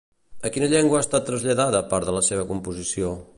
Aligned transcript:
A 0.47 0.51
quina 0.55 0.69
llengua 0.71 0.97
ha 1.01 1.05
estat 1.05 1.27
traslladada 1.29 1.83
part 1.93 2.09
de 2.11 2.17
la 2.17 2.25
seva 2.29 2.47
composició? 2.55 3.13